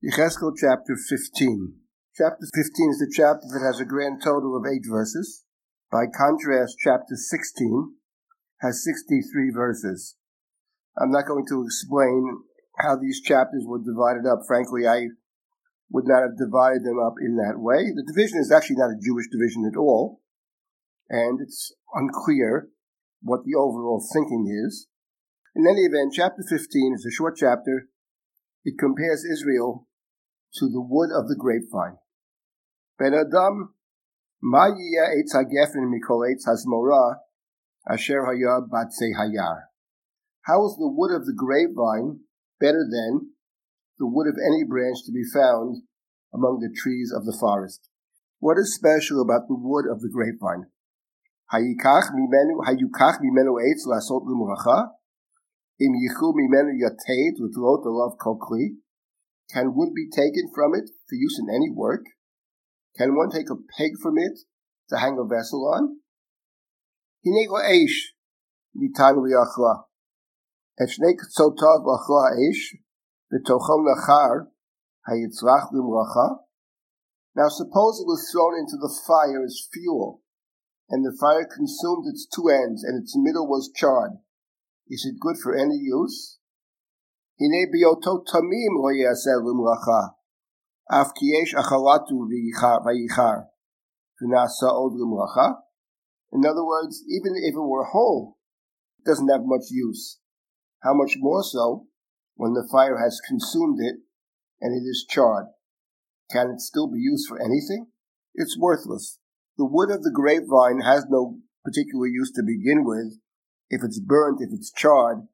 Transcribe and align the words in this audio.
Yecheskel 0.00 0.56
chapter 0.56 0.96
15. 0.96 1.74
Chapter 2.16 2.48
15 2.56 2.88
is 2.88 3.04
the 3.04 3.12
chapter 3.12 3.44
that 3.52 3.60
has 3.60 3.80
a 3.80 3.84
grand 3.84 4.22
total 4.24 4.56
of 4.56 4.64
eight 4.64 4.88
verses. 4.88 5.44
By 5.92 6.08
contrast, 6.08 6.80
chapter 6.80 7.12
16 7.12 8.00
has 8.62 8.82
63 8.82 9.52
verses. 9.52 10.16
I'm 10.96 11.10
not 11.10 11.28
going 11.28 11.44
to 11.52 11.62
explain 11.68 12.40
how 12.78 12.96
these 12.96 13.20
chapters 13.20 13.68
were 13.68 13.76
divided 13.76 14.24
up. 14.24 14.40
Frankly, 14.48 14.88
I 14.88 15.12
would 15.92 16.08
not 16.08 16.24
have 16.24 16.40
divided 16.40 16.80
them 16.80 16.96
up 16.96 17.20
in 17.20 17.36
that 17.36 17.60
way. 17.60 17.92
The 17.92 18.08
division 18.08 18.40
is 18.40 18.50
actually 18.50 18.80
not 18.80 18.96
a 18.96 19.04
Jewish 19.04 19.28
division 19.28 19.68
at 19.68 19.76
all, 19.76 20.22
and 21.10 21.44
it's 21.44 21.76
unclear 21.92 22.72
what 23.20 23.44
the 23.44 23.52
overall 23.52 24.00
thinking 24.00 24.48
is. 24.48 24.88
In 25.54 25.68
any 25.68 25.84
event, 25.84 26.16
chapter 26.16 26.40
15 26.40 26.96
is 26.96 27.04
a 27.04 27.12
short 27.12 27.36
chapter. 27.36 27.92
It 28.64 28.80
compares 28.80 29.28
Israel 29.28 29.88
to 30.54 30.68
the 30.68 30.80
wood 30.80 31.10
of 31.14 31.28
the 31.28 31.36
grapevine. 31.36 31.98
Ben 32.98 33.14
Adam, 33.14 33.74
ma 34.42 34.66
yiyeh 34.68 35.14
eitz 35.16 35.34
hagefen 35.34 35.86
mikol 35.92 36.26
eitz 36.26 36.46
hazmora 36.48 37.16
asher 37.88 38.24
haya 38.26 38.60
batse 38.60 39.14
hayar. 39.18 39.70
How 40.42 40.66
is 40.66 40.76
the 40.76 40.88
wood 40.88 41.14
of 41.14 41.26
the 41.26 41.36
grapevine 41.36 42.20
better 42.58 42.84
than 42.90 43.32
the 43.98 44.06
wood 44.06 44.26
of 44.26 44.36
any 44.40 44.64
branch 44.64 45.04
to 45.06 45.12
be 45.12 45.22
found 45.22 45.82
among 46.34 46.58
the 46.60 46.74
trees 46.74 47.12
of 47.14 47.24
the 47.24 47.36
forest? 47.38 47.88
What 48.38 48.58
is 48.58 48.74
special 48.74 49.20
about 49.20 49.48
the 49.48 49.56
wood 49.56 49.84
of 49.90 50.00
the 50.00 50.08
grapevine? 50.08 50.66
Hayikach 51.52 52.10
mimenu 52.16 52.64
hayukach 52.66 53.20
mimenu 53.20 53.60
eitz 53.60 53.86
lasot 53.86 54.24
lumracha 54.26 54.90
im 55.78 55.92
yichu 55.94 56.32
mimenu 56.34 56.72
yatet 56.80 57.38
utlot 57.38 57.84
alav 57.86 58.16
kol 58.18 58.38
kli 58.38 58.76
can 59.52 59.74
wood 59.74 59.94
be 59.94 60.08
taken 60.08 60.50
from 60.54 60.74
it 60.74 60.90
for 61.08 61.14
use 61.14 61.38
in 61.40 61.54
any 61.54 61.70
work? 61.70 62.04
Can 62.96 63.16
one 63.16 63.30
take 63.30 63.50
a 63.50 63.56
peg 63.76 63.92
from 64.02 64.18
it 64.18 64.38
to 64.88 64.98
hang 64.98 65.18
a 65.18 65.24
vessel 65.24 65.70
on? 65.74 66.00
Now 77.36 77.48
suppose 77.48 78.00
it 78.00 78.08
was 78.08 78.28
thrown 78.32 78.58
into 78.58 78.76
the 78.76 78.92
fire 79.06 79.44
as 79.44 79.68
fuel, 79.72 80.22
and 80.88 81.04
the 81.04 81.16
fire 81.20 81.46
consumed 81.46 82.06
its 82.06 82.26
two 82.26 82.48
ends, 82.48 82.82
and 82.82 83.00
its 83.00 83.14
middle 83.16 83.46
was 83.46 83.70
charred. 83.74 84.18
Is 84.88 85.06
it 85.06 85.20
good 85.20 85.36
for 85.38 85.54
any 85.54 85.76
use? 85.76 86.38
הנה 87.39 87.61
בהיותו 87.71 88.13
תמים 88.31 88.71
לא 88.81 88.89
יעשה 89.01 89.33
למלאכה, 89.45 90.01
אף 90.97 91.09
כי 91.15 91.25
יש 91.37 91.49
אכלתו 91.61 92.17
וייחר, 92.85 93.37
ונעשה 94.17 94.67
עוד 94.79 94.93
למלאכה. 94.99 95.49
In 96.35 96.41
other 96.51 96.65
words, 96.73 96.95
even 97.15 97.33
if 97.47 97.53
it 97.55 97.69
were 97.71 97.91
whole, 97.93 98.37
it 98.99 99.05
doesn't 99.09 99.29
have 99.29 99.45
much 99.45 99.67
use. 99.71 100.19
How 100.83 100.93
much 100.93 101.15
more 101.17 101.43
so 101.43 101.87
when 102.35 102.53
the 102.53 102.67
fire 102.71 102.97
has 102.97 103.27
consumed 103.27 103.79
it 103.79 103.97
and 104.61 104.71
it 104.75 104.85
is 104.93 105.05
charred? 105.09 105.47
Can 106.31 106.51
it 106.51 106.59
still 106.59 106.89
be 106.91 106.99
used 106.99 107.27
for 107.27 107.39
anything? 107.39 107.87
It's 108.33 108.59
worthless. 108.59 109.19
The 109.57 109.65
wood 109.65 109.89
of 109.91 110.03
the 110.03 110.11
grapevine 110.11 110.81
has 110.81 111.05
no 111.09 111.39
particular 111.63 112.07
use 112.07 112.31
to 112.33 112.43
begin 112.43 112.83
with. 112.83 113.19
If 113.69 113.81
it's 113.83 113.99
burnt, 113.99 114.41
if 114.41 114.49
it's 114.51 114.71
charred, 114.71 115.27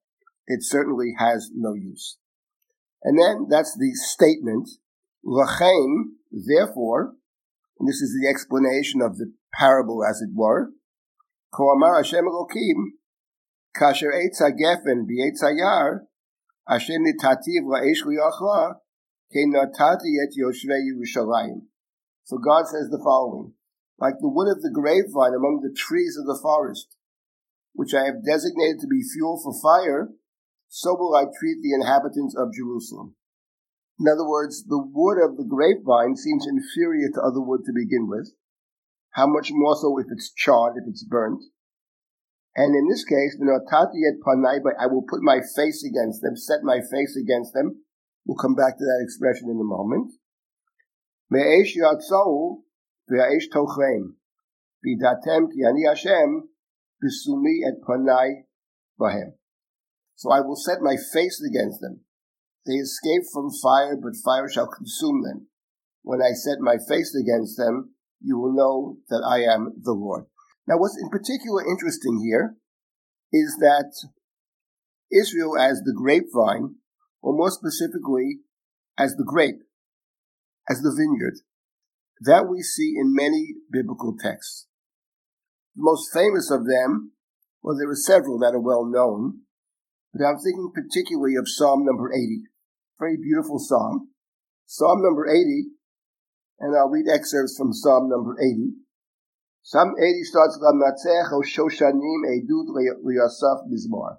it 0.47 0.63
certainly 0.63 1.15
has 1.19 1.51
no 1.55 1.75
use. 1.75 2.19
And 3.03 3.19
then 3.19 3.47
that's 3.49 3.77
the 3.77 3.93
statement, 3.95 4.69
Lachem, 5.25 6.17
therefore, 6.31 7.15
and 7.79 7.89
this 7.89 8.01
is 8.01 8.17
the 8.19 8.29
explanation 8.29 9.03
of 9.03 9.19
the 9.19 9.33
parable 9.55 10.05
as 10.05 10.21
it 10.21 10.31
were, 10.35 10.71
Koamar 11.53 11.99
Hashem 11.99 12.25
Elokim, 12.25 12.97
Kasher 13.77 14.13
Eitz 14.13 14.41
HaGefen 14.41 15.07
B'Eitz 15.07 15.43
HaYar, 15.43 16.01
Hashem 16.69 17.03
Nitativ 17.05 17.63
La'esh 17.65 18.05
Liachla, 18.05 18.77
Ke 19.31 19.45
Et 19.45 20.33
Yoshvei 20.39 20.81
Yerushalayim. 20.87 21.63
So 22.25 22.39
God 22.39 22.67
says 22.67 22.89
the 22.91 23.01
following, 23.03 23.53
like 23.99 24.15
the 24.21 24.29
wood 24.29 24.51
of 24.51 24.63
the 24.63 24.71
grapevine 24.71 25.35
among 25.35 25.61
the 25.63 25.75
trees 25.77 26.17
of 26.19 26.27
the 26.27 26.39
forest, 26.41 26.97
which 27.73 27.95
I 27.95 28.05
have 28.05 28.25
designated 28.25 28.81
to 28.81 28.87
be 28.87 29.03
fuel 29.03 29.41
for 29.43 29.55
fire, 29.61 30.11
so 30.69 30.95
will 30.95 31.15
I 31.15 31.25
treat 31.25 31.63
the 31.63 31.75
inhabitants 31.75 32.35
of 32.37 32.53
Jerusalem. 32.53 33.17
In 33.99 34.09
other 34.09 34.29
words, 34.29 34.65
the 34.65 34.79
wood 34.79 35.17
of 35.17 35.37
the 35.37 35.45
grapevine 35.45 36.17
seems 36.17 36.47
inferior 36.47 37.09
to 37.15 37.23
other 37.23 37.41
wood 37.41 37.65
to 37.65 37.73
begin 37.73 38.09
with. 38.09 38.33
How 39.13 39.27
much 39.27 39.51
more 39.53 39.75
so 39.77 39.99
if 39.99 40.07
it's 40.11 40.33
charred, 40.35 40.77
if 40.77 40.85
it's 40.87 41.05
burnt? 41.05 41.43
And 42.55 42.75
in 42.75 42.89
this 42.89 43.05
case, 43.05 43.37
I 43.41 44.87
will 44.87 45.05
put 45.09 45.23
my 45.23 45.41
face 45.57 45.85
against 45.85 46.23
them, 46.23 46.37
set 46.37 46.63
my 46.63 46.81
face 46.81 47.17
against 47.17 47.53
them. 47.53 47.85
We'll 48.27 48.37
come 48.37 48.55
back 48.55 48.77
to 48.77 48.85
that 48.85 49.03
expression 49.03 49.49
in 49.49 49.61
a 49.61 49.65
moment. 49.65 50.13
Hashem 55.87 56.49
bisumi 57.03 57.61
et 57.67 57.81
panai 57.87 58.45
bahem. 59.01 59.33
So 60.17 60.33
I 60.33 60.41
will 60.41 60.57
set 60.57 60.81
my 60.81 60.97
face 60.97 61.41
against 61.45 61.81
them. 61.81 62.01
They 62.67 62.75
escape 62.75 63.23
from 63.33 63.51
fire, 63.63 63.97
but 63.97 64.17
fire 64.25 64.49
shall 64.49 64.67
consume 64.67 65.23
them. 65.23 65.47
When 66.03 66.21
I 66.21 66.33
set 66.33 66.59
my 66.61 66.77
face 66.89 67.15
against 67.15 67.57
them, 67.57 67.95
you 68.21 68.39
will 68.39 68.53
know 68.53 68.97
that 69.09 69.23
I 69.23 69.43
am 69.43 69.75
the 69.83 69.93
Lord. 69.93 70.25
Now, 70.67 70.79
what's 70.79 70.99
in 71.01 71.11
particular 71.11 71.65
interesting 71.65 72.21
here 72.25 72.57
is 73.33 73.57
that 73.61 73.93
Israel 75.13 75.59
as 75.59 75.83
the 75.85 75.95
grapevine, 75.95 76.77
or 77.23 77.37
more 77.37 77.51
specifically, 77.51 78.41
as 78.99 79.15
the 79.15 79.25
grape, 79.25 79.63
as 80.69 80.81
the 80.81 80.95
vineyard, 80.97 81.39
that 82.21 82.49
we 82.49 82.63
see 82.63 82.95
in 82.97 83.15
many 83.15 83.55
biblical 83.71 84.17
texts. 84.19 84.67
The 85.77 85.83
most 85.83 86.13
famous 86.13 86.51
of 86.51 86.67
them, 86.67 87.13
well, 87.63 87.77
there 87.77 87.91
are 87.91 87.95
several 87.95 88.39
that 88.39 88.55
are 88.55 88.61
well 88.61 88.87
known, 88.87 89.43
but 90.17 90.25
I'm 90.25 90.39
thinking 90.39 90.73
particularly 90.75 91.37
of 91.37 91.49
Psalm 91.49 91.85
number 91.85 92.13
80. 92.13 92.43
Very 92.99 93.17
beautiful 93.17 93.59
psalm. 93.59 94.09
Psalm 94.65 95.03
number 95.03 95.29
80, 95.29 95.69
and 96.61 96.77
I'll 96.77 96.89
read 96.89 97.07
excerpts 97.13 97.57
from 97.57 97.73
Psalm 97.73 98.09
number 98.09 98.37
80. 98.41 98.73
Psalm 99.63 99.95
80 99.99 100.25
starts, 100.25 100.59
Lamatzech 100.63 101.33
o 101.33 101.43
Shoshanim 101.43 102.25
Edut 102.25 102.73
Liasaf 102.73 103.69
Mizmar. 103.69 104.17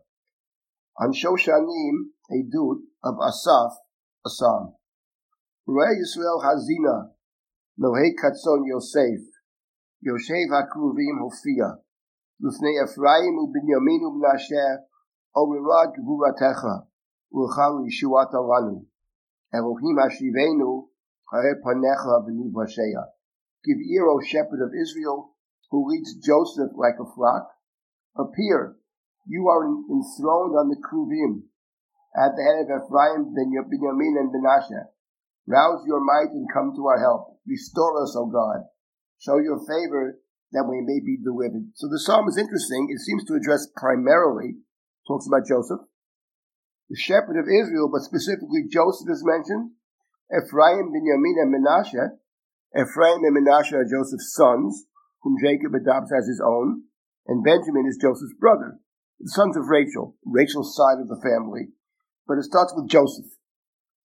On 0.99 1.11
Shoshanim, 1.11 2.13
Edut 2.31 2.79
of 3.03 3.15
Asaf, 3.19 3.71
a 4.25 4.29
psalm. 4.29 4.75
Re 5.65 5.97
Yisrael 5.97 6.43
Hazina, 6.43 7.09
Nohe 7.79 8.11
Katzon 8.15 8.67
Yosef, 8.67 9.23
Yoshev 10.05 10.49
HaKruvim 10.51 11.19
Hofia, 11.19 11.77
Lufnei 12.41 12.83
Ephraim 12.83 13.37
u'Binyamin 13.39 14.01
u'Mnasher, 14.03 14.77
Omirad 15.37 15.93
Gvuratecha, 16.01 16.87
Ulchal 17.31 17.85
Yishuat 17.85 18.33
Alanu, 18.33 18.85
Elohim 19.53 19.97
Hashivenu, 20.01 20.87
Hare 21.31 21.61
Panecha. 21.63 23.05
Give 23.63 23.77
ear, 23.77 24.07
O 24.07 24.19
shepherd 24.25 24.65
of 24.65 24.73
Israel, 24.73 25.35
who 25.69 25.87
leads 25.87 26.15
Joseph 26.15 26.71
like 26.75 26.95
a 26.99 27.05
flock. 27.13 27.49
Appear, 28.17 28.77
you 29.27 29.47
are 29.47 29.63
enthroned 29.63 30.57
on 30.57 30.69
the 30.69 30.81
Kruvim, 30.81 31.43
at 32.17 32.33
the 32.35 32.41
head 32.41 32.65
of 32.65 32.89
Ephraim, 32.89 33.35
Benjamin, 33.35 34.17
and 34.17 34.33
Menashe. 34.33 34.89
Rouse 35.45 35.85
your 35.85 36.03
might 36.03 36.33
and 36.33 36.47
come 36.51 36.73
to 36.75 36.87
our 36.87 36.99
help. 36.99 37.37
Restore 37.45 38.01
us, 38.01 38.15
O 38.17 38.25
God. 38.25 38.65
Show 39.19 39.37
your 39.37 39.59
favor 39.59 40.19
that 40.51 40.65
we 40.67 40.81
may 40.81 40.99
be 40.99 41.17
delivered. 41.21 41.69
So 41.75 41.87
the 41.87 41.99
psalm 41.99 42.27
is 42.27 42.37
interesting. 42.37 42.87
It 42.89 43.01
seems 43.01 43.23
to 43.25 43.35
address 43.35 43.67
primarily 43.75 44.57
talks 45.07 45.25
about 45.25 45.47
Joseph. 45.47 45.87
The 46.89 46.99
shepherd 46.99 47.39
of 47.39 47.47
Israel, 47.47 47.89
but 47.91 48.03
specifically 48.03 48.67
Joseph 48.67 49.07
is 49.07 49.23
mentioned. 49.23 49.71
Ephraim, 50.27 50.91
Benjamin, 50.91 51.39
and 51.39 51.51
Menashe. 51.55 52.19
Ephraim 52.75 53.23
and 53.23 53.35
Menashe 53.35 53.73
are 53.73 53.87
Joseph's 53.87 54.35
sons, 54.35 54.85
whom 55.23 55.39
Jacob 55.39 55.73
adopts 55.73 56.11
as 56.11 56.27
his 56.27 56.43
own, 56.43 56.83
and 57.27 57.43
Benjamin 57.43 57.87
is 57.87 57.99
Joseph's 57.99 58.35
brother, 58.39 58.79
the 59.19 59.31
sons 59.31 59.57
of 59.57 59.67
Rachel, 59.67 60.15
Rachel's 60.23 60.75
side 60.75 60.99
of 60.99 61.07
the 61.07 61.19
family. 61.19 61.71
But 62.27 62.37
it 62.37 62.43
starts 62.43 62.73
with 62.75 62.91
Joseph. 62.91 63.31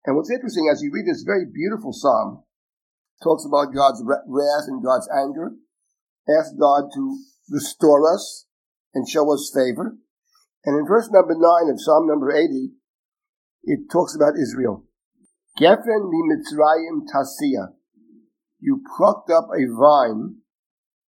And 0.07 0.17
what's 0.17 0.31
interesting, 0.31 0.71
as 0.71 0.83
you 0.83 0.91
read 0.93 1.07
this 1.07 1.23
very 1.23 1.47
beautiful 1.47 1.93
psalm, 1.93 2.43
talks 3.23 3.45
about 3.47 3.75
God's 3.75 4.03
wrath 4.07 4.67
and 4.67 4.83
God's 4.83 5.09
anger, 5.15 5.55
asks 6.27 6.55
God 6.59 6.91
to 6.95 7.19
restore 7.51 8.13
us 8.13 8.47
and 8.95 9.09
show 9.09 9.33
us 9.33 9.53
favor. 9.55 9.99
And 10.65 10.79
in 10.79 10.87
verse 10.87 11.11
number 11.11 11.35
9 11.35 11.71
of 11.71 11.81
Psalm 11.81 12.07
number 12.07 12.31
80, 12.31 12.71
it 13.65 13.91
talks 13.91 14.15
about 14.15 14.39
Israel. 14.41 14.85
Geffen 15.61 16.09
mi 16.09 16.23
Mitzrayim 16.31 17.03
tasia. 17.13 17.75
You 18.61 18.83
plucked 18.97 19.31
up 19.31 19.49
a 19.51 19.67
vine 19.67 20.37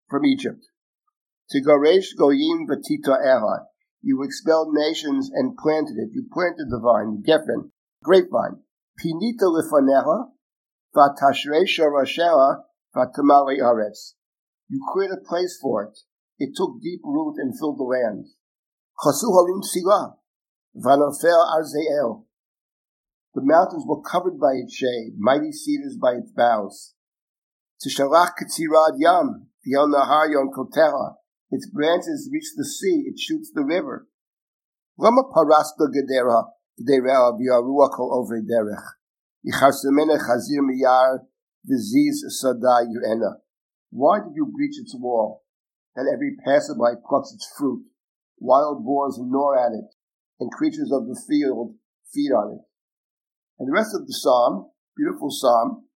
from 0.09 0.25
Egypt. 0.25 0.65
Tigaresh 1.53 2.17
goyim 2.17 2.67
v'tita 2.67 3.15
erha. 3.23 3.65
You 4.01 4.23
expelled 4.23 4.73
nations 4.73 5.29
and 5.31 5.55
planted 5.55 5.97
it. 5.97 6.09
You 6.13 6.25
planted 6.31 6.69
the 6.69 6.79
vine, 6.79 7.23
Geffen, 7.25 7.71
grapevine. 8.03 8.63
Pinita 8.99 9.45
lifaneha, 9.45 10.31
v'tashre 10.95 11.63
shorashera, 11.67 12.63
v'tamale 12.95 13.59
aretz. 13.61 14.13
You 14.67 14.81
created 14.91 15.19
a 15.19 15.27
place 15.27 15.57
for 15.61 15.83
it. 15.83 15.99
It 16.39 16.55
took 16.55 16.81
deep 16.81 17.01
root 17.03 17.35
and 17.37 17.57
filled 17.57 17.77
the 17.77 17.83
land. 17.83 18.25
Chasu 19.01 19.33
halim 19.33 19.63
sila, 19.63 20.17
v'anofer 20.75 21.43
arzeel. 21.57 22.25
The 23.33 23.41
mountains 23.41 23.85
were 23.87 24.01
covered 24.01 24.39
by 24.39 24.53
its 24.53 24.75
shade, 24.75 25.15
mighty 25.17 25.51
cedars 25.51 25.97
by 25.99 26.13
its 26.13 26.31
boughs. 26.31 26.93
Tishalach 27.81 28.33
katzirad 28.39 28.95
yam, 28.97 29.47
v'yel 29.65 29.89
nahar 29.91 30.31
yon 30.31 30.51
kotera. 30.55 31.15
Its 31.49 31.67
branches 31.69 32.29
reach 32.31 32.49
the 32.55 32.65
sea, 32.65 33.05
it 33.07 33.19
shoots 33.19 33.51
the 33.53 33.63
river. 33.63 34.07
Lama 34.97 35.23
parasta 35.23 35.87
gedera, 35.89 36.45
gedera 36.79 37.33
v'yaruach 37.33 37.91
kol 37.95 38.13
over 38.13 38.39
derech. 38.41 38.85
Yichasemene 39.45 40.19
chazir 40.19 40.61
miyar, 40.61 41.19
v'ziz 41.67 42.29
sada 42.29 42.85
yu'ena. 42.85 43.37
Why 43.89 44.19
did 44.19 44.35
you 44.35 44.45
breach 44.45 44.79
its 44.79 44.95
wall, 44.95 45.43
that 45.95 46.05
every 46.11 46.35
passerby 46.45 47.01
plucks 47.07 47.33
its 47.33 47.51
fruit? 47.57 47.85
Wild 48.43 48.83
boars 48.83 49.15
gnaw 49.17 49.55
at 49.55 49.71
it, 49.71 49.95
and 50.37 50.51
creatures 50.51 50.91
of 50.91 51.07
the 51.07 51.15
field 51.15 51.75
feed 52.13 52.35
on 52.35 52.59
it. 52.59 52.63
And 53.57 53.69
the 53.69 53.73
rest 53.73 53.95
of 53.95 54.05
the 54.05 54.11
psalm, 54.11 54.69
beautiful 54.97 55.31
psalm, 55.31 55.87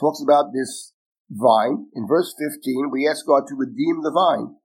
talks 0.00 0.22
about 0.24 0.54
this 0.54 0.94
vine. 1.28 1.88
In 1.92 2.08
verse 2.08 2.34
15, 2.40 2.88
we 2.90 3.06
ask 3.06 3.26
God 3.26 3.44
to 3.48 3.54
redeem 3.54 4.00
the 4.00 4.16
vine. 4.16 4.56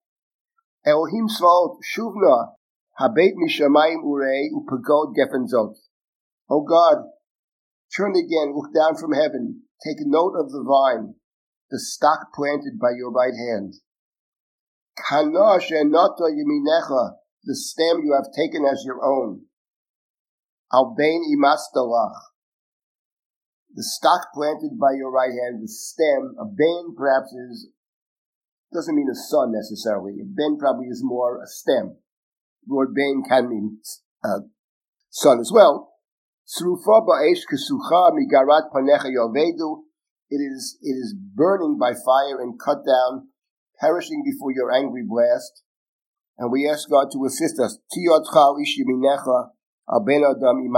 Elohim 0.85 1.27
Svaot 1.27 1.75
Shuvna 1.83 2.55
Habet 3.01 3.35
Mishamayim 3.35 4.05
Urei 4.05 4.47
Upagod 4.55 5.11
Gefenzot. 5.11 5.75
O 6.49 6.61
God, 6.61 7.03
turn 7.93 8.15
again, 8.15 8.55
look 8.55 8.73
down 8.73 8.95
from 8.95 9.11
heaven, 9.11 9.63
take 9.85 9.97
note 10.05 10.35
of 10.39 10.51
the 10.51 10.63
vine, 10.63 11.15
the 11.69 11.79
stock 11.79 12.31
planted 12.33 12.79
by 12.79 12.91
your 12.95 13.11
right 13.11 13.35
hand. 13.35 13.73
The 17.43 17.55
stem 17.55 18.01
you 18.03 18.13
have 18.13 18.31
taken 18.35 18.65
as 18.65 18.83
your 18.85 19.03
own. 19.03 19.45
Albain 20.71 21.21
imastalach. 21.35 22.13
The 23.73 23.83
stock 23.83 24.27
planted 24.33 24.77
by 24.79 24.91
your 24.97 25.11
right 25.11 25.31
hand, 25.31 25.63
the 25.63 25.67
stem, 25.67 26.35
a 26.39 26.45
bain 26.45 26.93
perhaps 26.95 27.31
is, 27.31 27.69
doesn't 28.73 28.95
mean 28.95 29.07
a 29.09 29.15
son 29.15 29.53
necessarily. 29.53 30.19
A 30.21 30.25
bain 30.25 30.57
probably 30.59 30.87
is 30.87 31.01
more 31.03 31.41
a 31.41 31.47
stem. 31.47 31.97
Word 32.67 32.93
bain 32.93 33.23
can 33.27 33.49
mean 33.49 33.79
uh, 34.23 34.41
son 35.09 35.39
as 35.39 35.51
well. 35.53 35.93
It 40.29 40.37
is, 40.37 40.77
it 40.81 40.93
is 40.93 41.13
burning 41.13 41.77
by 41.79 41.93
fire 41.93 42.41
and 42.41 42.59
cut 42.59 42.85
down, 42.85 43.29
perishing 43.81 44.23
before 44.23 44.51
your 44.51 44.71
angry 44.71 45.03
blast. 45.05 45.63
And 46.37 46.51
we 46.51 46.69
ask 46.69 46.87
God 46.89 47.07
to 47.11 47.25
assist 47.25 47.59
us. 47.59 47.77
Tiyotcha 47.91 48.55
ishiminecha 48.61 49.49
Ben 50.05 50.23
Adam 50.23 50.71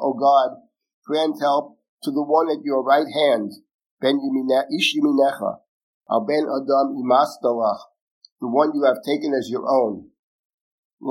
O 0.00 0.14
God, 0.18 0.56
grant 1.04 1.38
help 1.40 1.78
to 2.02 2.10
the 2.10 2.22
one 2.22 2.48
at 2.50 2.64
your 2.64 2.82
right 2.82 3.06
hand, 3.12 3.52
Ben 4.00 4.16
Adam 4.16 4.56
Imastalach, 6.96 7.80
the 8.40 8.48
one 8.48 8.72
you 8.74 8.84
have 8.84 9.02
taken 9.04 9.34
as 9.34 9.50
your 9.50 9.68
own. 9.68 10.08
We 11.00 11.08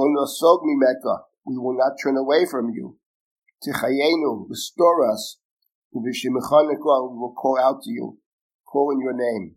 will 1.58 1.78
not 1.78 1.98
turn 2.02 2.18
away 2.18 2.46
from 2.50 2.72
you. 2.72 2.98
Tichayenu, 3.64 4.50
restore 4.50 5.12
us. 5.12 5.38
We 5.94 6.02
will 6.02 7.34
call 7.38 7.60
out 7.60 7.84
to 7.84 7.92
you, 7.92 8.18
call 8.66 8.92
in 8.92 9.00
your 9.00 9.14
name. 9.14 9.57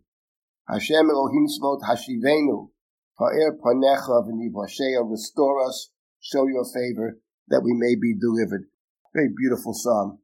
Hashem 0.71 1.09
Elohim 1.09 1.47
Svot 1.47 1.81
Hashivenu, 1.83 2.69
Ha'er 3.19 3.57
Panecha 3.59 4.23
v'nivashea, 4.23 5.03
restore 5.03 5.67
us, 5.67 5.89
show 6.21 6.47
your 6.47 6.63
favor, 6.63 7.19
that 7.49 7.61
we 7.61 7.73
may 7.73 7.95
be 7.95 8.15
delivered. 8.17 8.67
Very 9.13 9.27
beautiful 9.35 9.73
psalm. 9.73 10.19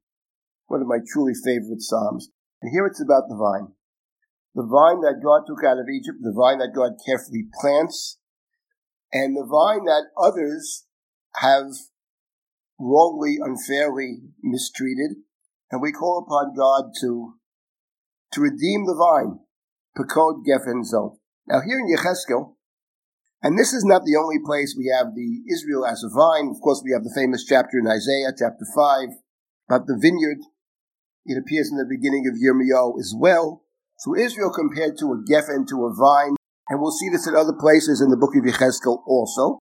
One 0.68 0.82
of 0.82 0.88
my 0.88 1.00
truly 1.06 1.34
favorite 1.34 1.82
psalms. 1.82 2.30
And 2.62 2.72
here 2.72 2.86
it's 2.86 3.02
about 3.02 3.28
the 3.28 3.36
vine. 3.36 3.74
The 4.56 4.64
vine 4.64 5.02
that 5.02 5.22
God 5.22 5.44
took 5.46 5.66
out 5.66 5.80
of 5.80 5.90
Egypt, 5.90 6.20
the 6.22 6.34
vine 6.34 6.60
that 6.60 6.74
God 6.74 6.94
carefully 7.06 7.48
plants, 7.60 8.18
and 9.12 9.36
the 9.36 9.46
vine 9.46 9.84
that 9.84 10.06
others 10.18 10.86
have 11.36 11.68
wrongly, 12.80 13.38
unfairly 13.42 14.22
mistreated. 14.42 15.18
And 15.72 15.82
we 15.82 15.92
call 15.92 16.26
upon 16.26 16.56
God 16.56 16.92
to, 17.02 17.34
to 18.32 18.42
redeem 18.42 18.86
the 18.86 18.96
vine. 18.96 19.40
Pekod 19.98 20.46
Geffen 20.46 20.86
Zot. 20.86 21.18
Now 21.48 21.62
here 21.66 21.80
in 21.80 21.90
Yecheskel, 21.90 22.54
and 23.42 23.58
this 23.58 23.74
is 23.74 23.84
not 23.84 24.06
the 24.06 24.16
only 24.16 24.38
place 24.44 24.76
we 24.78 24.94
have 24.94 25.14
the 25.16 25.42
Israel 25.50 25.86
as 25.86 26.04
a 26.04 26.10
vine. 26.14 26.50
Of 26.54 26.62
course, 26.62 26.82
we 26.84 26.94
have 26.94 27.04
the 27.04 27.14
famous 27.14 27.46
chapter 27.46 27.78
in 27.78 27.88
Isaiah, 27.88 28.34
chapter 28.38 28.66
5, 28.76 29.10
about 29.70 29.88
the 29.88 29.98
vineyard. 29.98 30.42
It 31.26 31.38
appears 31.38 31.70
in 31.70 31.78
the 31.78 31.90
beginning 31.90 32.26
of 32.26 32.38
Yirmiyahu 32.38 33.00
as 33.00 33.14
well. 33.18 33.64
So 33.98 34.16
Israel 34.16 34.52
compared 34.54 34.98
to 35.00 35.14
a 35.14 35.22
geffen, 35.26 35.68
to 35.70 35.86
a 35.86 35.94
vine, 35.94 36.36
and 36.70 36.82
we'll 36.82 36.92
see 36.92 37.10
this 37.10 37.28
in 37.28 37.36
other 37.36 37.54
places 37.54 38.02
in 38.02 38.10
the 38.10 38.18
book 38.18 38.36
of 38.36 38.44
Yechezkel 38.44 39.02
also. 39.06 39.60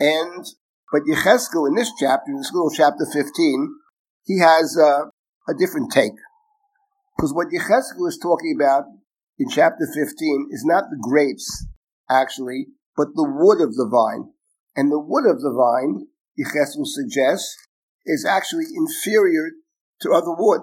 And, 0.00 0.44
but 0.92 1.02
Yechezkel 1.08 1.68
in 1.68 1.74
this 1.74 1.92
chapter, 1.98 2.28
in 2.28 2.36
this 2.36 2.52
little 2.52 2.70
chapter 2.70 3.04
15, 3.04 3.24
he 4.24 4.38
has 4.40 4.76
uh, 4.76 5.08
a 5.48 5.54
different 5.56 5.90
take. 5.92 6.16
Because 7.16 7.32
what 7.32 7.48
Yechezkel 7.48 8.06
is 8.06 8.18
talking 8.20 8.54
about 8.54 8.84
in 9.38 9.48
chapter 9.48 9.86
15 9.86 10.48
is 10.50 10.64
not 10.66 10.90
the 10.90 10.98
grapes, 11.00 11.66
actually, 12.10 12.66
but 12.96 13.14
the 13.14 13.28
wood 13.28 13.62
of 13.62 13.74
the 13.74 13.86
vine. 13.86 14.32
And 14.74 14.90
the 14.90 14.98
wood 14.98 15.30
of 15.30 15.40
the 15.40 15.54
vine, 15.54 16.08
Yecheskel 16.38 16.86
suggests, 16.86 17.56
is 18.04 18.26
actually 18.26 18.66
inferior 18.74 19.54
to 20.02 20.10
other 20.10 20.34
wood. 20.36 20.62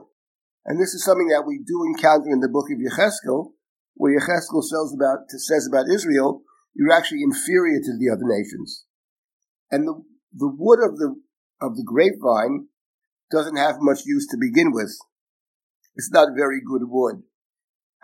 And 0.66 0.80
this 0.80 0.94
is 0.94 1.06
something 1.06 1.27
that 1.27 1.45
we 1.48 1.60
do 1.66 1.83
encounter 1.83 2.30
in 2.31 2.40
the 2.40 2.49
book 2.49 2.68
of 2.71 2.80
Yecheskel, 2.80 3.54
where 3.94 4.19
Yecheskel 4.19 4.64
says 4.64 4.94
about, 4.95 5.30
says 5.30 5.68
about 5.71 5.90
Israel, 5.90 6.42
you're 6.76 6.92
actually 6.92 7.23
inferior 7.23 7.80
to 7.80 7.97
the 7.97 8.11
other 8.11 8.28
nations. 8.28 8.85
And 9.71 9.88
the, 9.88 10.04
the 10.33 10.52
wood 10.52 10.80
of 10.83 10.97
the, 10.97 11.16
of 11.61 11.78
the 11.78 11.85
grapevine 11.85 12.68
doesn't 13.31 13.56
have 13.56 13.76
much 13.80 14.06
use 14.06 14.28
to 14.31 14.38
begin 14.38 14.71
with. 14.73 14.92
It's 15.95 16.11
not 16.11 16.35
very 16.35 16.59
good 16.59 16.83
wood. 16.90 17.23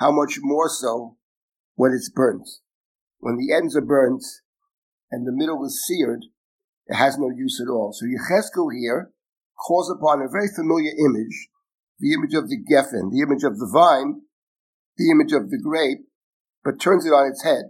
How 0.01 0.11
much 0.11 0.39
more 0.41 0.67
so 0.67 1.15
when 1.75 1.93
it's 1.93 2.09
burnt? 2.09 2.47
when 3.21 3.37
the 3.37 3.53
ends 3.53 3.77
are 3.77 3.85
burnt 3.85 4.23
and 5.09 5.25
the 5.25 5.31
middle 5.31 5.63
is 5.63 5.85
seared, 5.85 6.25
it 6.87 6.95
has 6.95 7.17
no 7.17 7.29
use 7.29 7.61
at 7.61 7.71
all. 7.71 7.93
So 7.93 8.05
Yecheskel 8.05 8.69
here 8.73 9.11
calls 9.67 9.89
upon 9.89 10.21
a 10.21 10.29
very 10.29 10.49
familiar 10.53 10.91
image, 10.97 11.47
the 11.99 12.13
image 12.13 12.33
of 12.33 12.49
the 12.49 12.57
geffen, 12.57 13.11
the 13.11 13.21
image 13.21 13.43
of 13.43 13.59
the 13.59 13.69
vine, 13.71 14.21
the 14.97 15.09
image 15.11 15.31
of 15.31 15.49
the 15.49 15.61
grape, 15.61 16.09
but 16.65 16.81
turns 16.81 17.05
it 17.05 17.13
on 17.13 17.29
its 17.29 17.43
head. 17.43 17.69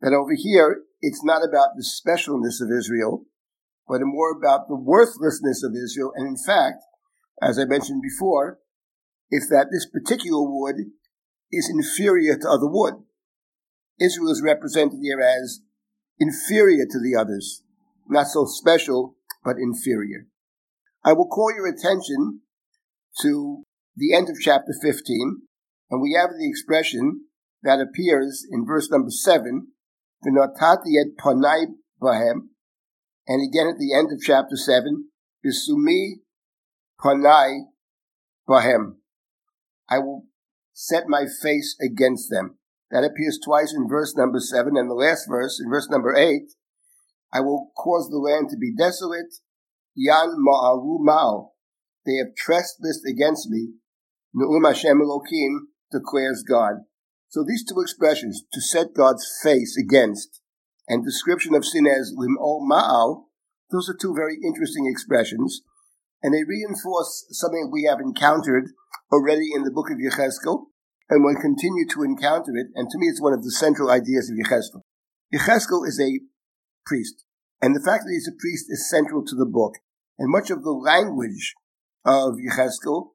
That 0.00 0.14
over 0.14 0.34
here, 0.34 0.82
it's 1.00 1.24
not 1.24 1.42
about 1.42 1.74
the 1.74 1.84
specialness 1.84 2.62
of 2.62 2.70
Israel, 2.70 3.26
but 3.88 4.00
more 4.02 4.30
about 4.30 4.68
the 4.68 4.78
worthlessness 4.78 5.64
of 5.64 5.74
Israel. 5.74 6.12
And 6.14 6.28
in 6.28 6.36
fact, 6.38 6.78
as 7.42 7.58
I 7.58 7.64
mentioned 7.64 8.02
before, 8.02 8.58
it's 9.30 9.48
that 9.50 9.68
this 9.72 9.86
particular 9.90 10.42
wood 10.42 10.76
is 11.50 11.70
inferior 11.70 12.36
to 12.36 12.48
other 12.48 12.66
wood. 12.66 12.94
Israel 14.00 14.30
is 14.30 14.42
represented 14.42 15.00
here 15.02 15.20
as 15.20 15.60
inferior 16.18 16.84
to 16.90 17.00
the 17.00 17.16
others, 17.18 17.62
not 18.08 18.26
so 18.26 18.44
special, 18.44 19.16
but 19.44 19.56
inferior. 19.58 20.26
I 21.04 21.12
will 21.12 21.26
call 21.26 21.52
your 21.54 21.66
attention 21.66 22.40
to 23.22 23.62
the 23.96 24.14
end 24.14 24.28
of 24.28 24.36
chapter 24.40 24.72
15, 24.80 25.42
and 25.90 26.02
we 26.02 26.16
have 26.18 26.30
the 26.30 26.48
expression 26.48 27.24
that 27.62 27.80
appears 27.80 28.46
in 28.50 28.66
verse 28.66 28.90
number 28.90 29.10
7, 29.10 29.68
V'notati 30.24 30.94
et 31.00 31.16
panai 31.18 31.66
bahem, 32.00 32.48
and 33.26 33.42
again 33.42 33.66
at 33.68 33.78
the 33.78 33.94
end 33.96 34.12
of 34.12 34.20
chapter 34.20 34.56
7, 34.56 35.08
Bisumi 35.44 36.20
panai 37.00 37.60
bahem. 38.48 38.96
I 39.88 39.98
will 39.98 40.26
set 40.78 41.08
my 41.08 41.24
face 41.42 41.76
against 41.84 42.30
them. 42.30 42.56
That 42.92 43.02
appears 43.02 43.40
twice 43.44 43.74
in 43.76 43.88
verse 43.88 44.14
number 44.16 44.38
seven, 44.38 44.76
and 44.76 44.88
the 44.88 44.94
last 44.94 45.26
verse, 45.28 45.60
in 45.60 45.68
verse 45.68 45.88
number 45.90 46.14
eight, 46.14 46.52
I 47.32 47.40
will 47.40 47.72
cause 47.76 48.08
the 48.08 48.18
land 48.18 48.48
to 48.50 48.56
be 48.56 48.72
desolate. 48.72 49.34
Yan 49.96 50.36
ma'aru 50.38 51.00
ma'al. 51.04 51.50
they 52.06 52.14
have 52.18 52.36
trespassed 52.36 53.04
against 53.04 53.50
me. 53.50 53.72
Nu'um 54.32 54.64
Hashem 54.64 55.00
Elohim 55.00 55.68
declares 55.90 56.44
God. 56.48 56.84
So 57.28 57.42
these 57.42 57.64
two 57.64 57.80
expressions, 57.80 58.44
to 58.52 58.60
set 58.60 58.94
God's 58.94 59.26
face 59.42 59.76
against, 59.76 60.40
and 60.86 61.04
description 61.04 61.56
of 61.56 61.66
sin 61.66 61.88
as 61.88 62.14
lim'ol 62.16 62.62
ma'al, 62.62 63.24
those 63.72 63.88
are 63.90 63.98
two 64.00 64.14
very 64.14 64.38
interesting 64.46 64.86
expressions, 64.86 65.60
and 66.22 66.32
they 66.32 66.44
reinforce 66.46 67.26
something 67.32 67.68
we 67.70 67.88
have 67.90 67.98
encountered 67.98 68.68
already 69.12 69.48
in 69.54 69.64
the 69.64 69.72
book 69.72 69.90
of 69.90 69.98
Yechezkel, 69.98 70.67
and 71.10 71.24
will 71.24 71.40
continue 71.40 71.86
to 71.88 72.02
encounter 72.02 72.52
it, 72.56 72.68
and 72.74 72.88
to 72.90 72.98
me 72.98 73.06
it's 73.06 73.20
one 73.20 73.32
of 73.32 73.42
the 73.42 73.50
central 73.50 73.90
ideas 73.90 74.30
of 74.30 74.36
Yechezkel. 74.36 74.82
Yechezkel 75.32 75.86
is 75.86 76.00
a 76.00 76.20
priest, 76.84 77.24
and 77.62 77.74
the 77.74 77.84
fact 77.84 78.04
that 78.04 78.12
he's 78.12 78.28
a 78.28 78.38
priest 78.38 78.66
is 78.68 78.88
central 78.88 79.24
to 79.24 79.34
the 79.34 79.46
book, 79.46 79.74
and 80.18 80.30
much 80.30 80.50
of 80.50 80.62
the 80.62 80.70
language 80.70 81.54
of 82.04 82.34
Yechezkel 82.34 83.10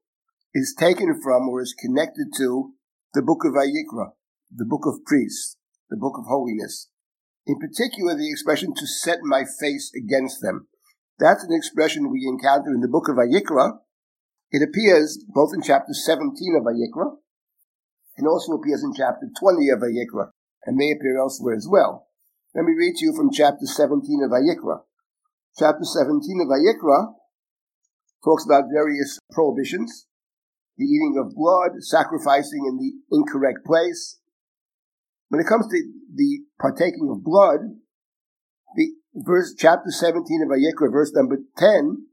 is 0.54 0.76
taken 0.78 1.20
from 1.22 1.50
or 1.50 1.62
is 1.62 1.76
connected 1.78 2.28
to 2.38 2.74
the 3.14 3.22
book 3.22 3.46
of 3.46 3.54
Vayikra, 3.54 4.14
the 4.56 4.66
book 4.66 4.86
of 4.86 5.06
priests, 5.06 5.58
the 5.90 5.98
book 5.98 6.18
of 6.18 6.26
holiness. 6.26 6.90
In 7.46 7.60
particular, 7.60 8.16
the 8.16 8.30
expression 8.30 8.74
to 8.74 8.88
set 8.88 9.20
my 9.24 9.44
face 9.60 9.92
against 9.96 10.42
them. 10.42 10.68
That's 11.20 11.44
an 11.44 11.54
expression 11.54 12.12
we 12.12 12.26
encounter 12.26 12.74
in 12.74 12.82
the 12.82 12.88
book 12.88 13.10
of 13.10 13.18
Vayikra. 13.18 13.80
It 14.52 14.62
appears 14.64 15.24
both 15.28 15.54
in 15.54 15.62
chapter 15.62 15.94
17 15.94 16.56
of 16.56 16.64
Vayikra 16.64 17.18
and 18.17 18.27
also 18.27 18.53
appears 18.53 18.84
in 18.84 18.93
chapter 18.96 19.27
20 19.39 19.70
of 19.70 19.79
Vayikra 19.79 20.29
and 20.65 20.77
may 20.77 20.91
appear 20.91 21.20
elsewhere 21.20 21.55
as 21.55 21.67
well. 21.70 22.08
Let 22.55 22.65
me 22.65 22.74
read 22.77 22.96
to 22.98 23.05
you 23.05 23.15
from 23.15 23.32
chapter 23.32 23.65
17 23.65 24.24
of 24.24 24.32
Vayikra. 24.32 24.82
Chapter 25.58 25.84
17 25.84 26.41
of 26.41 26.48
Vayikra 26.48 27.13
talks 28.24 28.46
about 28.46 28.72
various 28.74 29.20
prohibitions, 29.32 30.08
the 30.77 30.86
eating 30.86 31.15
of 31.17 31.36
blood, 31.36 31.72
sacrificing 31.79 32.65
in 32.67 32.77
the 32.77 32.93
incorrect 33.15 33.65
place. 33.65 34.20
When 35.29 35.41
it 35.41 35.48
comes 35.48 35.67
to 35.67 35.77
the 36.13 36.41
partaking 36.60 37.10
of 37.12 37.24
blood, 37.24 37.60
the 38.75 38.93
verse 39.15 39.53
chapter 39.58 39.89
17 39.89 40.43
of 40.43 40.50
Vayikra, 40.50 40.91
verse 40.91 41.12
number 41.13 41.38
10, 41.58 42.08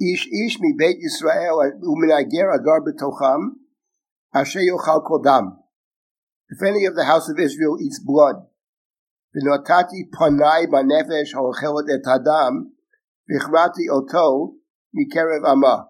Ish 0.00 0.26
ish 0.26 0.58
mi 0.58 0.74
beit 0.76 0.98
Yisrael 0.98 1.70
uminager 1.82 2.50
agar 2.52 2.82
betocham 2.82 3.62
If 4.36 4.56
any 6.60 6.84
of 6.86 6.96
the 6.96 7.04
house 7.06 7.28
of 7.28 7.38
Israel 7.38 7.78
eats 7.80 8.00
blood, 8.00 8.36
v'notati 9.36 10.10
panai 10.12 10.66
banefesh 10.66 11.32
ha'ochelot 11.34 11.88
et 11.88 12.02
hadam, 12.04 12.72
oto 13.92 14.54
mikerev 14.94 15.44
amah. 15.44 15.86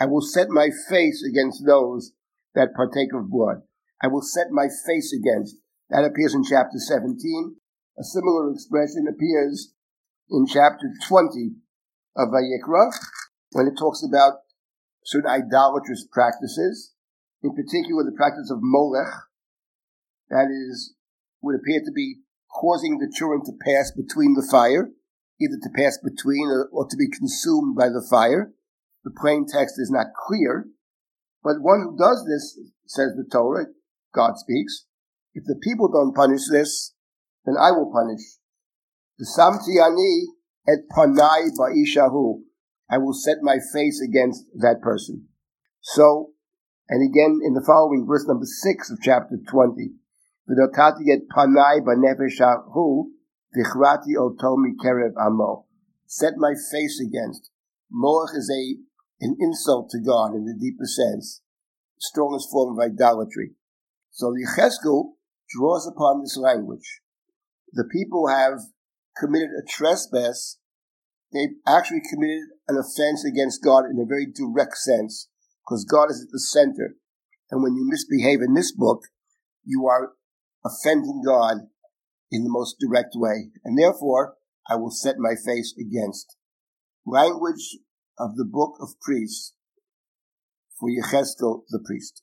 I 0.00 0.06
will 0.06 0.22
set 0.22 0.48
my 0.48 0.70
face 0.88 1.22
against 1.22 1.66
those 1.66 2.12
that 2.54 2.74
partake 2.74 3.12
of 3.14 3.28
blood. 3.30 3.62
I 4.02 4.06
will 4.08 4.22
set 4.22 4.50
my 4.50 4.68
face 4.86 5.12
against. 5.12 5.56
That 5.90 6.04
appears 6.04 6.34
in 6.34 6.44
chapter 6.44 6.78
17. 6.78 7.56
A 7.98 8.04
similar 8.04 8.50
expression 8.52 9.06
appears 9.06 9.74
in 10.30 10.46
chapter 10.46 10.90
20 11.06 11.52
of 12.16 12.28
Vayikra 12.28 12.90
when 13.52 13.66
it 13.66 13.76
talks 13.78 14.02
about 14.02 14.40
certain 15.04 15.30
idolatrous 15.30 16.06
practices, 16.10 16.93
in 17.44 17.52
particular 17.52 18.02
the 18.02 18.16
practice 18.16 18.50
of 18.50 18.58
Molech, 18.62 19.12
that 20.30 20.48
is, 20.48 20.96
would 21.42 21.54
appear 21.60 21.80
to 21.84 21.92
be 21.92 22.24
causing 22.48 22.96
the 22.96 23.12
children 23.12 23.44
to 23.44 23.52
pass 23.60 23.92
between 23.92 24.32
the 24.32 24.46
fire, 24.50 24.88
either 25.38 25.60
to 25.60 25.70
pass 25.76 25.98
between 26.02 26.48
or, 26.48 26.68
or 26.72 26.88
to 26.88 26.96
be 26.96 27.12
consumed 27.12 27.76
by 27.76 27.88
the 27.92 28.04
fire. 28.08 28.52
The 29.04 29.12
plain 29.12 29.44
text 29.44 29.74
is 29.76 29.90
not 29.92 30.16
clear, 30.26 30.66
but 31.44 31.60
one 31.60 31.84
who 31.84 31.98
does 31.98 32.24
this, 32.24 32.58
says 32.86 33.12
the 33.14 33.28
Torah, 33.30 33.66
God 34.14 34.38
speaks, 34.38 34.86
if 35.34 35.44
the 35.44 35.60
people 35.62 35.92
don't 35.92 36.14
punish 36.14 36.48
this, 36.50 36.94
then 37.44 37.56
I 37.60 37.72
will 37.72 37.92
punish. 37.92 38.22
The 39.18 39.28
Samtiani 39.28 40.32
et 40.66 40.88
panai 40.90 41.50
ba'ishahu. 41.58 42.40
I 42.88 42.98
will 42.98 43.12
set 43.12 43.38
my 43.42 43.58
face 43.72 44.00
against 44.00 44.44
that 44.56 44.80
person. 44.80 45.28
So, 45.80 46.33
and 46.88 47.02
again 47.02 47.40
in 47.44 47.54
the 47.54 47.64
following 47.66 48.06
verse 48.06 48.26
number 48.26 48.46
six 48.46 48.90
of 48.90 48.98
chapter 49.02 49.36
20, 49.36 49.90
V'notati 50.48 51.08
et 51.10 51.22
panai 51.34 51.80
ba'nefeshahu, 51.80 53.04
vichrati 53.56 54.14
otomi 54.18 54.76
kerev 54.82 55.12
amo. 55.18 55.66
Set 56.06 56.34
my 56.36 56.52
face 56.70 57.00
against. 57.00 57.50
Molech 57.90 58.36
is 58.36 58.50
a 58.50 58.76
an 59.24 59.36
insult 59.40 59.88
to 59.90 60.00
God 60.00 60.34
in 60.34 60.44
the 60.44 60.54
deeper 60.58 60.84
sense, 60.84 61.40
strongest 61.98 62.50
form 62.50 62.78
of 62.78 62.84
idolatry. 62.84 63.52
So 64.10 64.32
the 64.32 64.46
Yechezkel 64.46 65.12
draws 65.48 65.86
upon 65.86 66.20
this 66.20 66.36
language. 66.36 67.00
The 67.72 67.88
people 67.90 68.28
have 68.28 68.60
committed 69.16 69.50
a 69.58 69.66
trespass. 69.66 70.58
They've 71.32 71.56
actually 71.66 72.02
committed 72.08 72.44
an 72.68 72.76
offense 72.76 73.24
against 73.24 73.64
God 73.64 73.84
in 73.86 73.98
a 73.98 74.06
very 74.06 74.26
direct 74.26 74.76
sense, 74.76 75.28
because 75.64 75.84
God 75.84 76.10
is 76.10 76.22
at 76.22 76.32
the 76.32 76.40
center. 76.40 76.96
And 77.50 77.62
when 77.62 77.74
you 77.74 77.86
misbehave 77.88 78.40
in 78.40 78.54
this 78.54 78.72
book, 78.72 79.02
you 79.64 79.86
are 79.86 80.12
offending 80.64 81.22
God 81.24 81.58
in 82.30 82.44
the 82.44 82.50
most 82.50 82.76
direct 82.80 83.14
way. 83.14 83.50
And 83.64 83.78
therefore, 83.78 84.34
I 84.68 84.76
will 84.76 84.90
set 84.90 85.16
my 85.18 85.34
face 85.34 85.74
against. 85.78 86.36
Language 87.06 87.78
of 88.18 88.36
the 88.36 88.44
book 88.44 88.74
of 88.80 88.98
priests 89.00 89.54
for 90.78 90.88
Yechezkel 90.88 91.62
the 91.68 91.82
priest. 91.84 92.22